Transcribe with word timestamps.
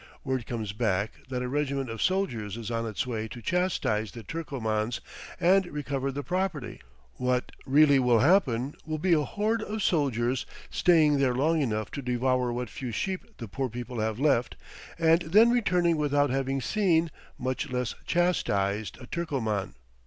Word 0.23 0.47
comes 0.47 0.73
back 0.73 1.11
that 1.29 1.43
a 1.43 1.47
regiment 1.47 1.87
of 1.87 2.01
soldiers 2.01 2.57
is 2.57 2.71
on 2.71 2.87
its 2.87 3.05
way 3.05 3.27
to 3.27 3.39
chastise 3.39 4.11
the 4.13 4.23
Turcomans 4.23 4.99
and 5.39 5.67
recover 5.67 6.11
the 6.11 6.23
property; 6.23 6.81
what 7.17 7.51
really 7.67 7.99
will 7.99 8.17
happen, 8.17 8.73
will 8.83 8.97
be 8.97 9.13
a 9.13 9.21
horde 9.21 9.61
of 9.61 9.83
soldiers 9.83 10.47
staying 10.71 11.19
there 11.19 11.35
long 11.35 11.61
enough 11.61 11.91
to 11.91 12.01
devour 12.01 12.51
what 12.51 12.67
few 12.71 12.91
sheep 12.91 13.37
the 13.37 13.47
poor 13.47 13.69
people 13.69 13.99
have 13.99 14.19
left, 14.19 14.55
and 14.97 15.21
then 15.21 15.51
returning 15.51 15.97
without 15.97 16.31
having 16.31 16.61
seen, 16.61 17.11
much 17.37 17.69
less 17.69 17.93
chastised, 18.07 18.97
a 18.99 19.05
Turcoman. 19.05 19.75